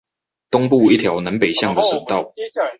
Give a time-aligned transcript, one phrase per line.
[0.49, 2.33] 東部一條南北向的省道